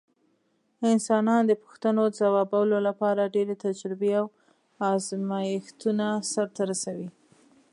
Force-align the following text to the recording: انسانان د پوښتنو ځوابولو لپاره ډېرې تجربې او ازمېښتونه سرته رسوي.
انسانان 0.93 1.41
د 1.47 1.51
پوښتنو 1.61 2.03
ځوابولو 2.19 2.77
لپاره 2.87 3.31
ډېرې 3.35 3.55
تجربې 3.65 4.11
او 4.19 4.25
ازمېښتونه 4.91 6.07
سرته 6.33 6.61
رسوي. 6.71 7.09